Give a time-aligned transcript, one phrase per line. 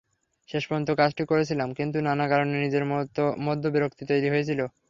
[0.49, 2.85] শেষ পর্যন্ত কাজটি করেছিলাম, কিন্তু নানা কারণে নিজের
[3.47, 4.59] মধ্যে বিরক্তি তৈরি হয়েছিল।